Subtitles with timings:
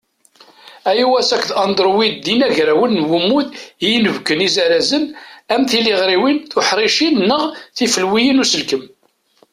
[0.99, 3.49] IOS akked Androïd d inagrawen n wammud
[3.87, 5.05] i ibenken izirazen,
[5.53, 7.41] am tiliɣriwin tuḥricin neɣ
[7.77, 8.83] tifelwiyin n uselkem.